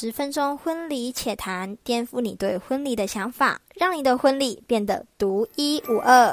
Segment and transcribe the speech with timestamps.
[0.00, 6.32] 十分钟婚礼且谈，颠覆你对婚礼的想法，让你的婚礼变得独一无二。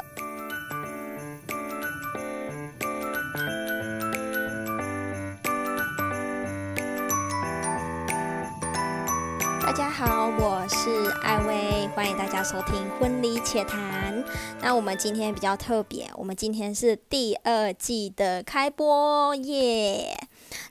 [9.63, 14.23] 大家好，我是艾薇，欢迎大家收听《婚礼且谈》。
[14.61, 20.15] 那我们今天比较特别，我们今天是第二季的开播耶。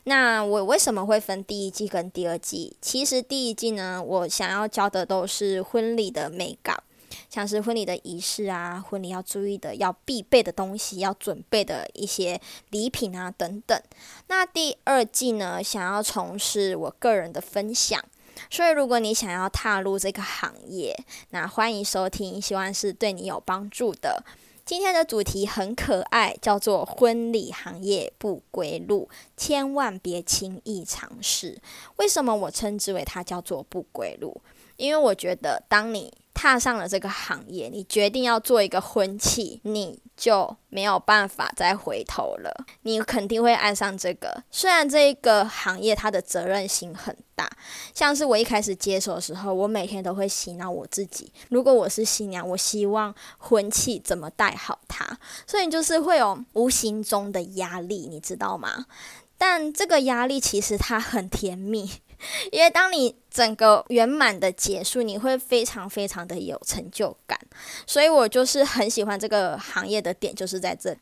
[0.04, 2.77] 那我为什么会分第一季跟第二季？
[2.80, 6.82] 其实第一季呢，我想要教的都是婚礼的美感，
[7.30, 13.80] 像是婚礼的仪式啊，婚礼要注意的、要必备的东西，要准备的一些礼品啊等等。
[14.29, 18.02] 那第二季呢，想要从事我个人的分享。
[18.51, 20.93] 所以，如果你想要踏入这个行业，
[21.30, 24.24] 那欢迎收听，希望是对你有帮助的。
[24.64, 31.60] 今天的主题很可爱，叫做“婚礼行业不归路”，千万别轻易尝试。
[31.96, 34.40] 为什么我称之为它叫做“不归路”？
[34.78, 42.66] 因为我觉得，当你踏上了这个行业，你决定要做一个婚庆，你就没有办法再回头了。
[42.82, 44.43] 你肯定会爱上这个。
[44.51, 47.49] 虽然这个行业它的责任心很大，
[47.95, 51.32] 像是我一开始接手的时候，我每天都会洗脑我自己。
[51.49, 58.87] 如果我是新娘，我希望婚庆怎么带好它，所以就是会有无形中的压力，你知道吗？
[59.38, 61.90] 但这个压力其实它很甜蜜。
[62.52, 67.37] 因为当你整个圆满的结束，你会非常非常的有成就感，
[67.84, 70.97] 所以我就是很喜欢这个行业的点，就是在这。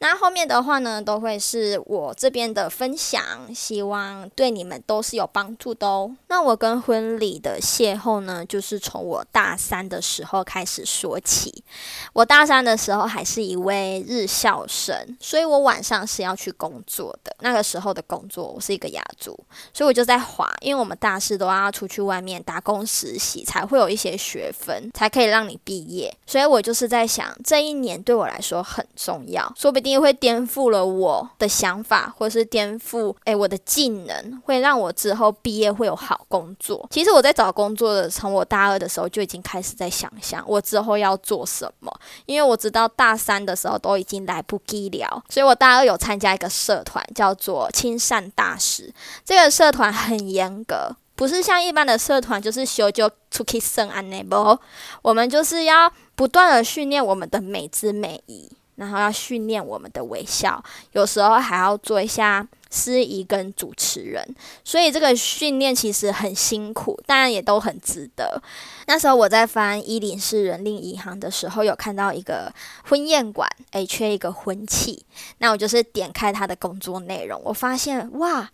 [0.00, 3.22] 那后面的话呢，都会是我这边的分享，
[3.54, 6.14] 希望对你们都是有帮助的哦。
[6.26, 11.64] 那我跟婚礼的邂逅呢，就是从我大三的时候开始说起。
[12.12, 17.34] 我大三的时候还是一位日校生，所以我晚上是要去工作的。
[17.40, 19.32] 那个时候的工作，我是一个雅族，
[19.72, 20.46] 所以我就在滑。
[20.60, 26.12] 因为我们大四都要出去外面打工实习，才会有一些学分，才可以让你毕业。
[26.26, 36.84] 所以我就是在想，这一年对我来说很重要，说不定会颠覆了我的想法，或是颠覆诶我的技能，会让我之后毕业会有好工作。
[36.90, 41.96] 其实我在找工作的，从我大二的时候就已经开始在想象我之后要做什么，
[42.26, 48.92] 因为我知道大三的时候都已经来不及了，所以我大二有参加一个社团，叫做亲善大使。
[49.24, 50.48] 这个社团很严。
[50.64, 54.56] 格不是像一般的社团，就是修就出去生安内不？
[55.02, 60.62] 我们就是要不断的训练我们的美姿美仪，然后要训练我们的微笑，
[60.92, 64.26] 有时候还要做一下司仪跟主持人。
[64.64, 68.40] 所以这个训练其实很辛苦，当然也都很值得。
[68.86, 72.52] 那时候我在翻一零市人力银行的时候，有看到一个
[72.88, 74.98] 婚宴馆，诶，缺一个婚庆。
[75.38, 78.48] 那我就是点开他的工作内容，我发现哇。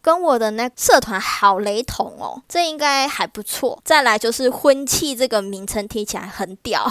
[0.00, 3.78] 跟我的那社团好雷同哦，这应该还不错。
[3.84, 6.86] 再来就是婚庆这个名称听起来很屌，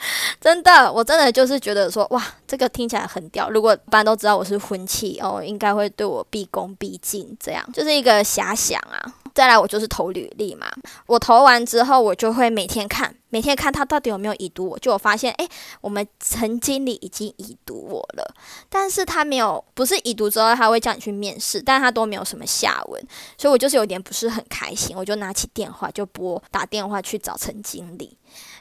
[0.40, 3.50] 真的，我真的就是觉得说哇，这个听起来很屌。
[3.50, 9.14] 如果一般都知道我是婚期哦，应该会对我毕恭毕敬，这样就是一个遐想啊。
[9.32, 10.66] 再来，我就是投履历嘛。
[11.06, 14.76] 我投完之后，我就会每天看，每天看他到底有没有已读我。
[14.80, 15.48] 就我发现，哎，
[15.80, 18.34] 我们陈经理已经已读我了，
[18.68, 23.00] 但是他没有，不是已读之后他会叫你去面试，但他都没有什么下文，
[23.38, 24.96] 所以我就是有点不是很开心。
[24.96, 28.18] 我就拿起电话就拨打电话去找陈经理。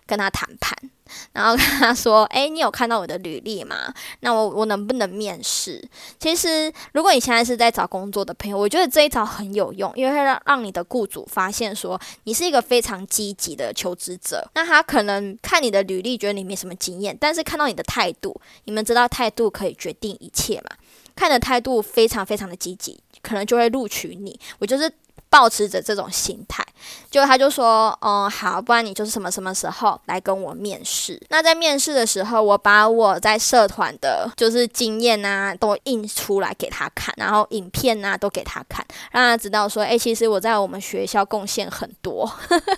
[0.09, 0.75] 跟他谈判，
[1.33, 3.93] 然后跟他说：“哎，你有看到我的履历吗？
[4.21, 5.87] 那我我能不能面试？
[6.17, 14.49] 其实，如果你现在是在找工作的朋友，我觉得这一招很有用，因为会让让你的雇主发现说你是一个非常积极的求职者。
[14.55, 20.75] 那他可能看你的履历，觉得你没什么经验，但是看到你的态度，你们知道态度可以决定一切嘛？
[21.15, 24.39] 看的态度非常非常的积极，可能就会录取你。
[24.57, 24.91] 我就是。”
[25.29, 26.65] 保持着这种心态，
[27.11, 31.21] 就他就说，嗯，好，不然你就是什么什么时候来跟我面试？
[31.29, 42.27] 那在面试的时候，我把我在社团的，就是经验啊，都印出来给他看，然后影片啊都给他看，让他知道说，哎，其实我在我们学校贡献很多。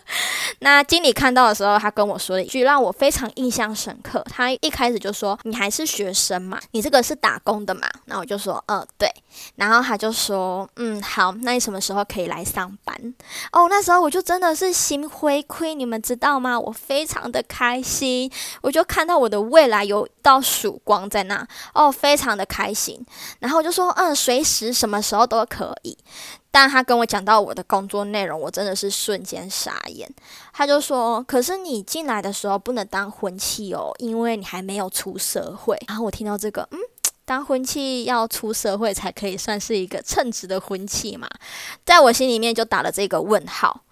[0.60, 4.22] 那经理看到的时候，他跟我说了一句让我非常印象深刻。
[4.30, 9.10] 他一开始就说：“你还是学生嘛，你这个是打工的嘛？”那我就说：“嗯，对。”
[9.56, 12.96] 然后他就说：“嗯，好，那你什么时候可以来？”上班
[13.52, 16.60] 哦，那时候我就真的是心灰灰，你们知道吗？
[16.60, 23.06] 我非常的开心，我就看到我的未来有一道曙光在那哦，非常的开心。
[23.40, 25.98] 然后我就说，嗯，随时什么时候都可以。
[26.54, 30.14] 但他跟我讲到我的工作内容，我真的是瞬间傻眼。
[30.52, 35.78] 他就说，可是你进来的时候不能当婚期哦，因为你还没有出社会。
[35.88, 36.78] 然后我听到这个，嗯。
[37.26, 41.28] 当婚庆要出社会才可以算是一个称职的婚庆嘛，
[41.86, 43.84] 在我心里面就打了这个问号。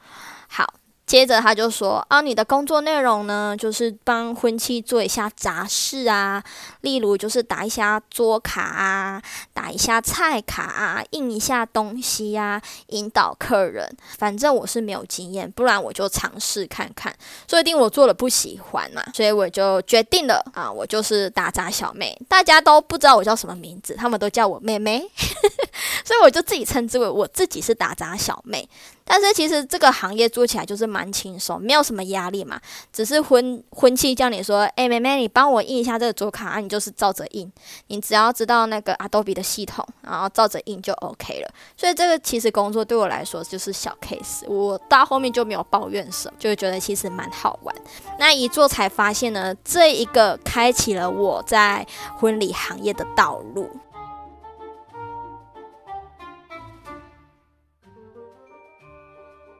[0.48, 0.74] 好。
[1.10, 6.44] 接着他就说啊，你的工作内容呢，就是帮婚期做一下杂事啊，
[6.82, 9.20] 例如就是打一下桌卡啊，
[9.52, 13.90] 打一下菜卡啊，印一下东西呀，引导客人。
[14.20, 17.12] 反正我是没有经验，不然我就尝试看看。
[17.50, 22.16] 说不定我做了不喜欢嘛，所以我就决定了啊，我就是打杂小妹。
[22.28, 25.04] 大家都不知道我叫什么名字，他们都叫我妹妹，
[26.10, 28.68] 所以我就自己称之为我自己是打杂小妹。
[29.06, 32.60] 但是其实这个行业做起来就是蛮轻松，没有什么压力嘛。
[32.92, 37.52] 只是婚婚期叫你说，哎，妹妹，你帮我印一下这个桌卡啊，你就是照着印。
[37.88, 41.50] 你只要知道那个 Adobe 的系统，然后照着印就 OK 了。
[41.78, 47.76] 所以这个其实工作对我来说就是小 case，我到后面就没有抱怨什么，就觉得其实蛮好玩。
[48.18, 51.86] 那一做才发现呢，这一个开启了我在
[52.18, 53.70] 婚礼行业的道路。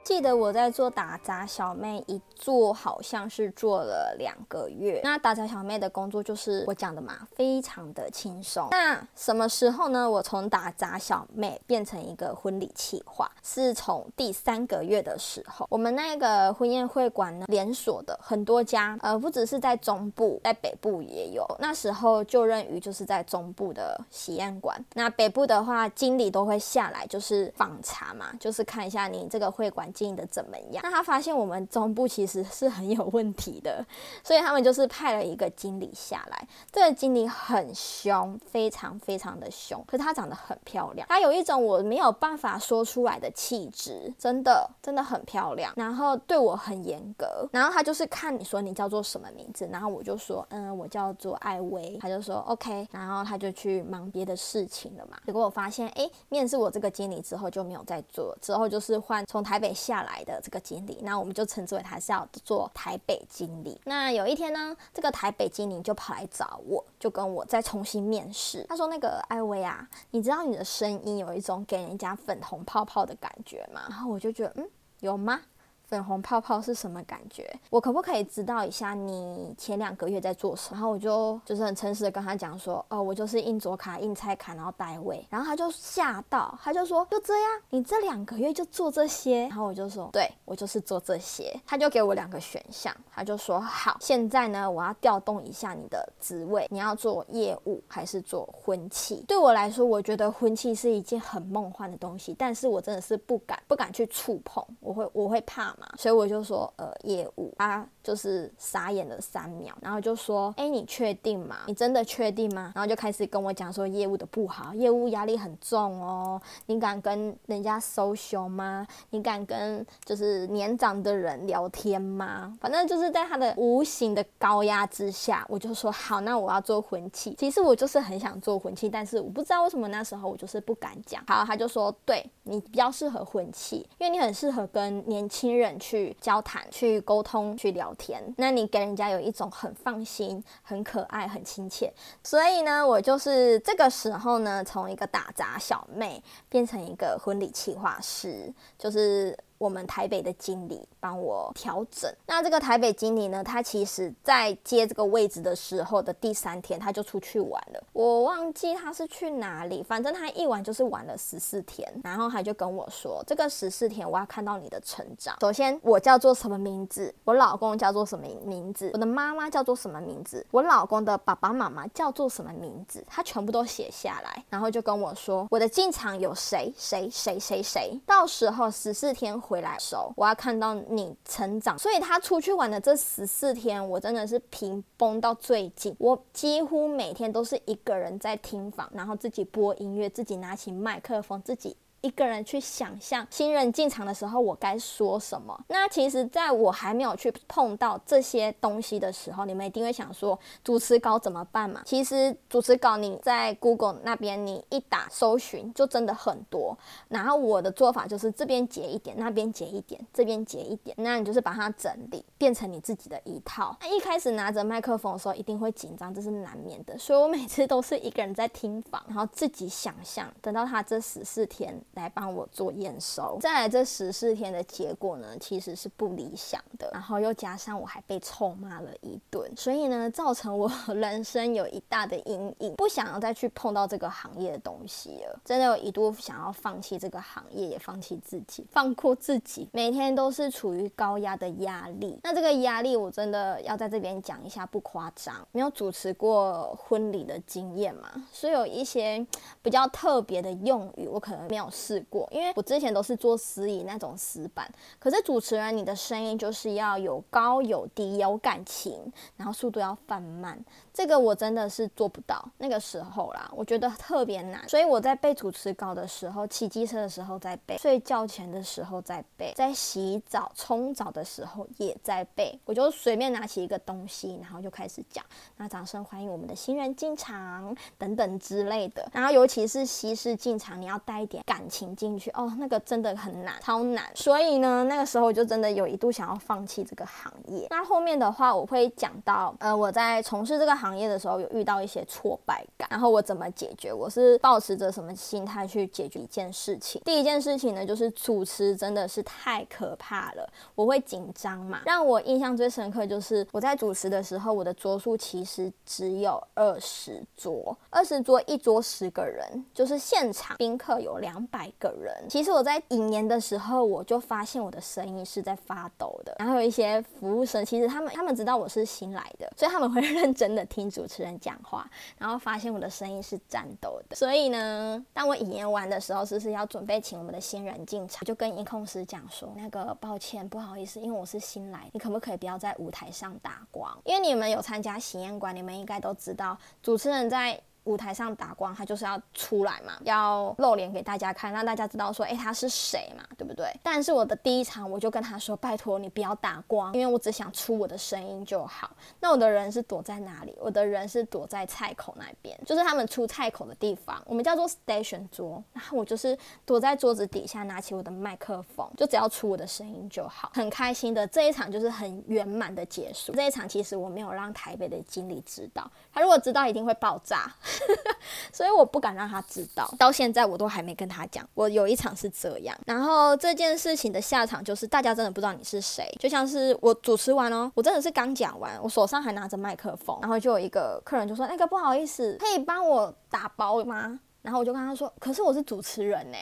[0.10, 5.00] 记得我在做打杂小妹，一做好像是做了两个月。
[5.04, 8.68] 那打杂小妹的工作就是我讲的嘛，非常的轻松。
[8.72, 10.10] 那什么时候呢？
[10.10, 15.68] 我从打杂小妹变成一个婚礼企划，是从第三个月的时候。
[15.70, 21.46] 我们那个婚宴会馆呢，连锁的很多家，呃，不只是在中部，在北部也有。
[21.60, 24.84] 那时候就任于就是在中部的喜宴馆。
[24.96, 29.88] 那北部的话，经理都会下来就是访查嘛，就是看一下你这个会馆。
[30.00, 30.80] 经营的怎么样？
[30.82, 33.86] 那他发现我们中部其实是很有问题的，
[34.24, 36.48] 所以他们就是派了一个经理下来。
[36.72, 45.74] 这个经理很凶，非常非常的凶，可是他长得很漂亮，他有一种我没有办法说出来的气质，真的真的很漂亮。
[45.76, 55.18] 然后对我很严格，然后他就是看你说你叫做什么名字，然后我就说嗯，我叫做艾薇，他就说 OK，然后他就去忙别的事情了嘛。
[55.26, 59.74] 结果我发现，哎，面试我这个经理之后就没有再做，之后就是换从台北。
[59.90, 63.82] 下来的这个经理，那我们就称之为他是要做台北经理。
[63.86, 68.64] 那有一天呢，这个台北经理就跑来找我，就跟我再重新面试。
[68.70, 74.70] 他说：“那个艾薇啊，你知道你的声音有一种给人家粉红泡泡的感觉吗？”然后我就觉得，嗯，
[75.00, 75.42] 有吗？
[75.90, 77.52] 粉红泡泡是什么感觉？
[77.72, 80.76] 我可不可以知道一下你前两个月在做什么？
[80.76, 85.26] 然后我就就是很诚实的跟他讲说，哦，我就是印左卡、印菜卡，然后代位。
[85.32, 89.48] 然后他就吓到，他就说就这样，你这两个月就做这些？
[89.48, 91.60] 然后我就说，对我就是做这些。
[91.66, 99.24] 他就给我两个选项，他就说好，现在呢我要调动一下你的职位，你要做业务还是做婚庆？
[99.28, 105.76] 对我来说，我觉得婚庆是一件很梦幻的东西，但是我真的是不敢不敢去触碰，我会我会怕。
[105.98, 111.58] 所以我就说，呃，业务，他就是傻眼了三秒，然后就说，哎，你确定吗？
[111.68, 112.72] 你真的确定吗？
[112.76, 118.86] 然后就开始跟我讲说业务的不好，业务压力很重哦，你敢跟人家收熊吗？
[119.12, 122.58] 你敢跟就是年长的人聊天吗？
[122.60, 127.36] 反正就是在他的无形的高压之下，我就说好，那我要做婚庆。
[127.38, 131.24] 其实我就是很想做婚庆，但是我不知道为什么那时候我就是不敢讲。
[131.28, 135.69] 好，他就说，对你比较适合婚庆，因为你很适合跟年轻人。
[135.78, 141.94] 去交谈、去沟通、去聊天，那你给人家有一种很放心、很可爱、很亲切。
[142.24, 149.38] 所以呢，我就是这个时候呢，从一个打杂小妹变成一个婚礼企划师，就是。
[149.60, 152.10] 我们台北的经理帮我调整。
[152.26, 157.84] 那这个台北经理呢，他其实在接这个位置的时候的第三天，他就出去玩了。
[157.92, 161.88] 我忘记他是去哪里，反正他一玩就是玩了十四天。
[162.06, 165.38] 然后他就跟我说：“这个十四天我要看到你的成长。
[165.42, 167.14] 首先，我叫做什么名字？
[167.26, 168.90] 我老公叫做什么名字？
[168.94, 170.46] 我的妈妈叫做什么名字？
[170.52, 173.04] 我老公的爸爸妈妈叫做什么名字？
[173.06, 178.00] 他全部都写下来，然后就跟我说：我的进场有谁谁谁谁谁。
[178.06, 181.78] 到时候十四天。”回来时候，我要看到你成长。
[181.78, 185.96] 所以他出去玩的这十四天，我真的是平绷到最近。
[185.98, 191.76] 我几乎每天都是一个人在听房，然后自己播音乐，自己拿起麦克风，自己。
[192.02, 195.60] 一个人去想象新人进场的时候，我该说什么？
[195.68, 201.82] 那其实，在我还没有去碰到这些东西的时候，你们一定会想说，主持稿怎么办嘛？
[201.86, 206.78] 其实主持稿你在 Google 那边，你一打搜寻，就真的很多。
[207.10, 213.76] 然后我的做法就是这边截一点，那边截一点，这边截一点，那你就是把它整理，变成你自己的一套。
[213.82, 216.98] 那一开始拿着麦克风的时候，一定会紧张，这是难免的。
[216.98, 221.78] 所以我每次都是一个人在听房，然后自己想象，等到他这十四天。
[221.94, 223.38] 来帮我做验收。
[223.42, 235.40] 再来这十四天的结果呢，其实是不理想的，然后又加上我还被臭骂了一顿，所以呢，造成我人生有一大的阴影，不想要再去碰到这个行业的东西了。
[235.44, 242.20] 真的有一度想要放弃这个行业，也放弃自己，放过自己，每天都是处于高压的压力。
[242.24, 249.26] 那这个压力，我真的要在这边讲一下，不夸张，没有主持过婚礼的经验嘛，所以有一些
[249.62, 254.70] 比较特别的用语，我可能没有试过，因为我之前都是做司仪那种死板。
[255.00, 259.00] 可是主持人，你的声音就是要有高有低，有感情，
[259.38, 260.60] 然后速度要放慢。
[260.94, 275.24] 这个我真的是做不到，那个时候啦，我觉得特别难，所以我在背主持稿的时候，骑机车的时候在背，睡觉前的时候在背，在洗澡冲澡的时候也在背，我就随便拿起一个东西，然后就开始讲，
[275.56, 287.68] 那掌声欢迎我们的新人进场等等之类的，然后尤其是西式进场，你要带一点感情进去，哦，那个真的很难，超难，所以呢，那个时候我就真的有一度想要放弃这个行业。
[287.70, 290.90] 那后面的话，我会讲到，呃，我在从事这个行。
[291.00, 293.94] 业的时候有遇到一些挫败感，然后我怎么解决？
[293.94, 297.02] 我是保持着什么心态去解决一件事情？
[297.06, 301.82] 第一件事情呢，就是主持真的是太可怕了，我会紧张嘛。
[301.86, 312.14] 让我印象最深刻就是我在主持的时候，我的桌数其实只有二十桌，二十桌一桌十个人，就是现场宾客有两百个人。
[312.30, 316.36] 其实我在引言的时候，我就发现我的声音是在发抖的。
[316.40, 320.90] 然后有一些服务生，其实他们他们知道我是新来的，所以他们会认真的听。
[320.90, 321.88] 主持人讲话，
[322.18, 324.16] 然后发现我的声音是颤抖的。
[324.16, 333.96] 所以呢，当我引言完的时候，是是要准备请我们的新人进场，就跟音控师讲说：“那个抱歉，不好意思，因为我是新来，你可不可以不要在舞台上打光？
[334.04, 343.66] 因为你们有参加喜宴馆，你们应该都知道，主持人在。”舞台上打光，他就是要出来嘛，要露脸给大家看，让大家知道说，哎，他是谁嘛，对不对？
[343.82, 348.92] 但是我的第一场，我就跟他说，拜托你不要打光，因为我只想出我的声音就好。
[349.20, 350.56] 那我的人是躲在哪里？
[350.60, 355.64] 我的人是躲在菜口那边，就是他们出菜口的地方，我们叫做 station 桌。
[355.74, 360.52] 然后我就是躲在桌子底下，拿起我的麦克风，就只要出我的声音就好。
[360.54, 363.34] 很开心的这一场就是很圆满的结束。
[363.34, 367.52] 这一场其实我没有让台北的经理知道，他如果知道一定会爆炸。
[368.54, 371.48] 所以我不敢让他知道，到现在我都还没跟他讲。
[371.54, 386.38] 我有一场是这样，然后这件事情的下场就是大家真的不知道你是谁，就像是我主持完哦，我真的是刚讲完，我手上还拿着麦克风，然后就有一个客人就说：“那个不好意思，可以帮我打包吗？”然后我就跟他说，可是我是主持人呢，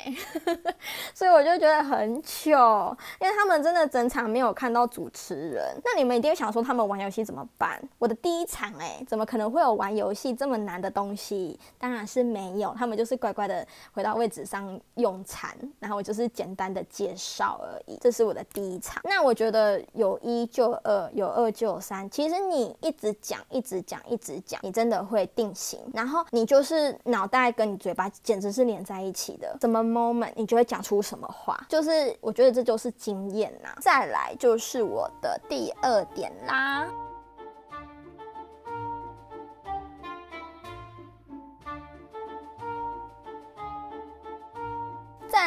[1.15, 5.75] 所以我就觉得很糗，因为他们真的整场没有看到主持人。
[5.83, 7.81] 那你们一定想说，他们玩游戏怎么办？
[7.97, 11.59] 我的第一场哎，怎么可能会有玩游戏这么难的东西？
[11.79, 15.49] 当然是没有，他们就是乖乖的回到位置上用餐，
[15.79, 17.97] 然后我就是简单的介绍而已。
[17.99, 19.01] 这是我的第一场。
[19.05, 22.07] 那我觉得有一就二，有二就有三。
[22.11, 25.79] 其实你一直讲，一直讲，一直讲，你真的会定型。
[25.95, 27.87] 然后你就是脑袋跟你。
[27.88, 33.70] 嘴巴简直是连在一起的，什么 moment 你就会讲出什么话，就是我觉得这就是经验呐。
[33.79, 36.86] 再来就是我的第二点啦。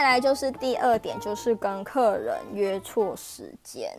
[0.00, 3.90] 再来就是第二点，就是跟客人约错时间，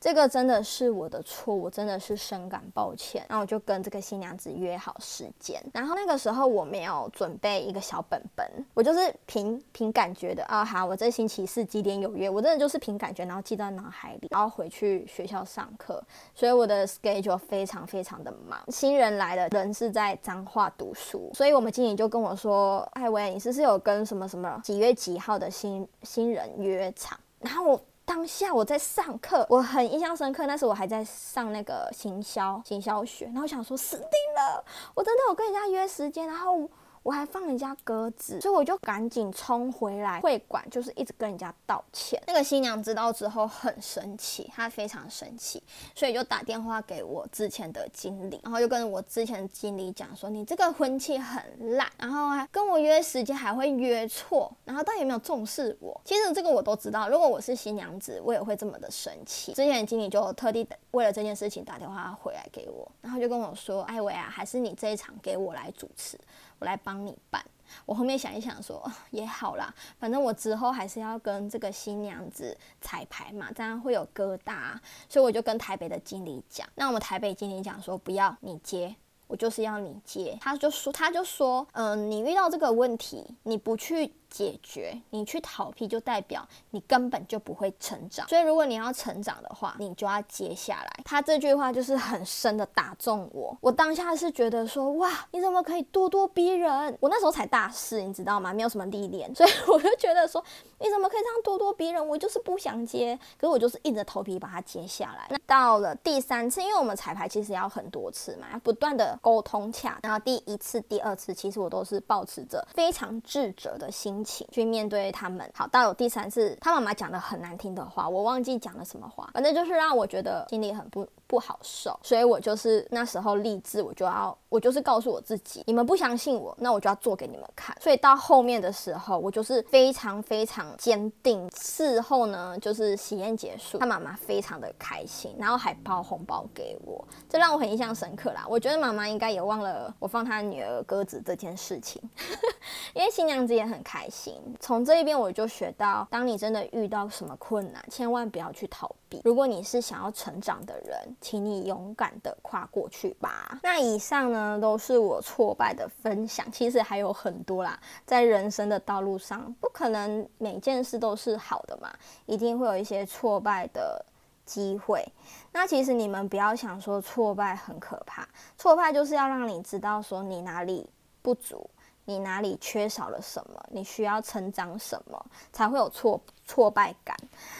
[0.00, 3.22] 这个真的是我的错，我真的是深感抱歉。
[3.28, 10.64] 然后我就跟这个新娘子约好时间，然后那个时候我没有准备一个小本本，我就是凭凭感觉的啊。
[10.64, 16.02] 好，我这星期四几点有约，我真的就是凭感觉，然后记在脑海里，然后回去学校上课。
[16.34, 18.58] 所以我的 schedule 非常非常的忙。
[18.68, 30.46] 新人来了，人是在彰化读书，所以我们经理就跟我说：“艾薇，你是不是有跟什么什么几月几号？”的新新人约场，然后我当下我在上课，我很印象深刻。
[30.46, 34.64] 那时我还在上那个行销行销学，然后想说死定了，
[34.94, 36.68] 我真的有跟人家约时间，然后。
[37.02, 42.22] 我还放人家鸽子，所以我就赶紧冲回来会馆，就是一直跟人家道歉。
[42.26, 45.62] 那个新娘知道之后很生气，她非常生气，
[45.94, 51.42] 所以就打电话给我之前的经理，然后就跟我之前的经理讲说：“你这个婚期很
[51.76, 59.52] 烂，然后还跟我约时间还会约错，然后到底有没有重视我？”其实这个我都知道，如果我是新娘子，我也会这么的生气。
[59.54, 66.18] 之前的经理就特地为了这件事情打电话回来给我，然后就跟我说：“艾薇啊，还是你这一场给我来主持。”
[66.60, 67.44] 我来帮你办。
[67.86, 74.74] 我后面想一想，说 也好啦，反正我之后还是要跟这个新娘子彩排嘛，这样会有疙瘩，
[75.08, 76.68] 所以我就跟台北的经理讲。
[76.74, 78.94] 那我们台北经理讲说，不要你接，
[79.28, 80.36] 我就是要你接。
[80.40, 88.26] 他就说，他就说，嗯，你遇到这个问题，你不去解决，你去逃避，就代表你根本就不会成长。
[88.28, 90.90] 所以，如果你要成长的话，你就要接下来。
[91.04, 93.56] 他这句话就是很深的打中我。
[93.60, 96.96] 我当下是觉得说，哇，你怎么可以咄咄逼人？
[97.00, 98.54] 我那时候才大四，你知道吗？
[98.54, 100.42] 没有什么历练， 所以我就觉得说，
[100.78, 102.06] 你怎么可以这样咄咄逼人？
[102.06, 105.26] 我就是不想接，可是我就是硬着头皮把它接下来。
[105.30, 109.98] 那到了第三次，因为我们彩排其实要很多次嘛，要不断的沟通洽。
[110.02, 115.50] 然后第一次、第二次，其实我都是保持着非常智者的心去面对他们。
[115.54, 121.96] 好，到有第三次，他妈妈讲的很难听的话，我忘记讲了什么话，反正就是让我觉得心里很不不好受。
[122.02, 127.76] 所以我就是那时候立志，我就要，我就是告诉我自己，你们不相信我，那我就要做给你们看。
[127.80, 131.48] 所以到后面的时候，我就是非常非常坚定。
[131.54, 138.44] 事后呢，就是喜宴结束，他妈妈非常的开心，然后还包红包给我，这让我很印象深刻啦。
[138.48, 142.02] 我觉得妈妈应该也忘了我放她女儿鸽子这件事情，
[142.92, 144.34] 因为新娘子也很开心。
[144.58, 149.20] 从这一边我就学到，当你真的遇到什么困难，千万不要去逃避。
[149.24, 153.58] 如果你是想要成长的人，请你勇敢的跨过去吧。
[153.62, 157.78] 那以上呢，都是我挫败的分享，其实还有很多啦。
[158.06, 161.92] 在人生的道路上，不可能每件事都是好的嘛，
[162.26, 164.04] 一定会有一些挫败的
[164.44, 165.06] 机会。
[165.52, 170.88] 那其实你们不要想说挫败很可怕，挫败就是要让你知道说你哪里
[171.22, 171.68] 不足，
[172.04, 177.16] 你哪里缺少了什么，你需要成长什么，才会有挫挫败感。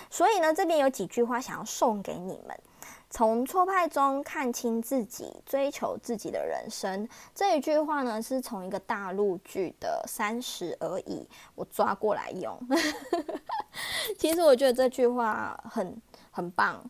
[0.09, 2.59] 所以呢，这边有几句话想要送给你们：
[3.11, 7.09] 从挫败中看清自己，追求自己的人生。
[7.35, 11.17] 这一句话呢，是从一个大陆剧的《三十而已》
[11.57, 12.57] 我抓过来用。
[14.17, 16.01] 其实我觉得这句话很
[16.31, 16.81] 很棒。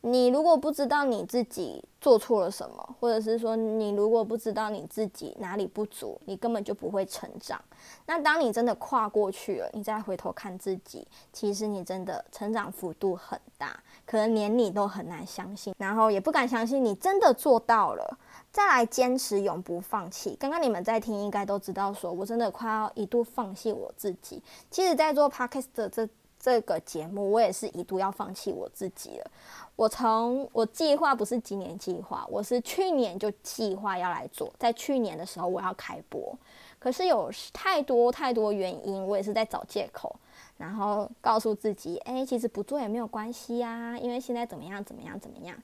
[0.00, 7.60] 你如果不知道你自己做错了什么，或者是说你如果不知道你自己哪里不足，你根本就不会成长。
[8.06, 18.16] 那当你真的跨过去了，你再回头看自己，其实你真的成长幅度很大，可能连你都很难相信，然后也不敢相信你真的做到了。
[18.52, 20.36] 再来坚持，永不放弃。
[20.38, 24.40] 刚刚你们在听，应该都知道，说我真的快要一度放弃我自己。
[24.70, 29.30] 其实，在做 podcast 的这这个节目，我也是一度要放弃我自己了。
[29.74, 36.36] 我从我计划不是今年计划，我是去年就计划要来做，在去年的时候我要开播，
[36.78, 40.14] 可是有太多太多原因，我也是在找借口，
[40.56, 45.56] 然后告诉自己，哎，其实不做也没有关系呀，因为现在怎么样怎么样怎么样。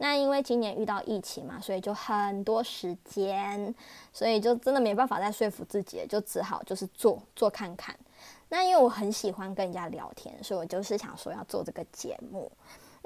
[0.00, 3.74] 那因为今年遇到疫情嘛，所以就很多时间，
[4.12, 7.94] 所以就真的没办法再说服自己，就只好就是做做看看。
[8.48, 12.50] 那因为我很喜欢跟人家聊天，所以我就是想说要做这个节目。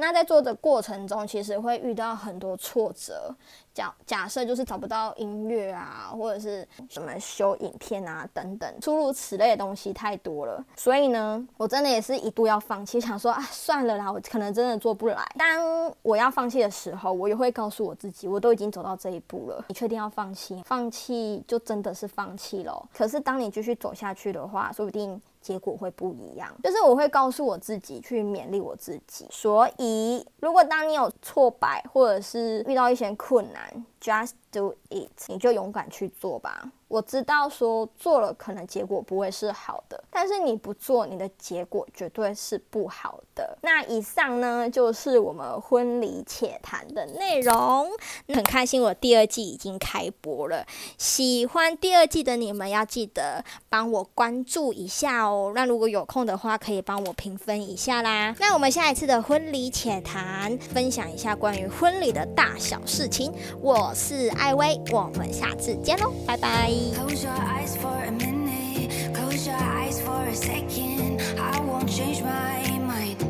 [0.02, 3.32] 那在做的过程中，其实会遇到很多挫折。
[3.72, 10.62] 假假设就是找不到音乐啊，或者是什么修影片啊等等，诸如此类的东西太多了。
[10.74, 15.24] 所以呢，我真的也是一度要放弃，想说啊，算了啦，我可能真的做不来。
[15.38, 20.60] 当我要放弃的时候，我也会告诉我自己，我都已经走到这一步了，你确定要放弃？
[20.66, 22.88] 放弃就真的是放弃了。
[22.92, 25.22] 可是当你继续走下去的话，说不定。
[25.42, 29.26] 结果会不一样，就是我会告诉我自己去勉励我自己。
[29.30, 36.70] 所以，如果当你有挫败，或者是遇到一些困难，just do it，你就勇敢去做吧。
[36.92, 43.56] 我知道说做了可能结果不会是好的，但是你不做，你的结果绝对是不好的。
[43.62, 47.88] 那以上呢就是我们婚礼且谈的内容。
[48.28, 50.66] 很开心我第二季已经开播了，
[50.98, 55.52] 喜欢第二季的你们要记得帮我关注一下哦。
[55.54, 58.36] 那如果有空的话，可以帮我评分一下啦。
[58.38, 63.32] 那我们下一次的婚礼且谈，分享一下关于婚礼的大小事情。
[63.62, 66.81] 我是艾薇，我们下次见喽，拜拜。
[66.90, 69.14] Close your eyes for a minute.
[69.14, 71.20] Close your eyes for a second.
[71.38, 73.22] I won't change my mind.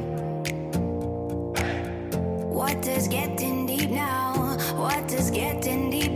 [2.53, 4.57] What is getting deep now?
[4.77, 6.12] What is getting deep?